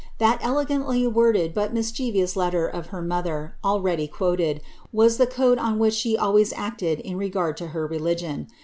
[0.17, 5.77] That elegantly worded but mischievous letter of her mother, aiready quoted, was the code on
[5.77, 8.47] which she always acted in regard to her religion.